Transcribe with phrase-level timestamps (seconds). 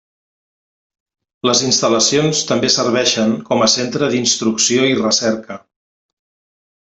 [1.49, 5.59] Les instal·lacions també serveixen com a centre d'instrucció i recerca.